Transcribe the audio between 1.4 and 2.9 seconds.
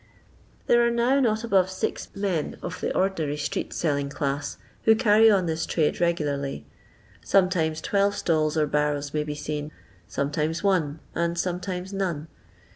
above six men (of the